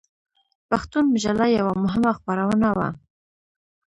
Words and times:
پښتون 0.69 1.03
مجله 1.13 1.45
یوه 1.57 1.73
مهمه 1.83 2.11
خپرونه 2.17 2.69
وه. 2.77 2.87